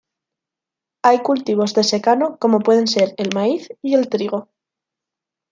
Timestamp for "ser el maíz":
2.87-3.69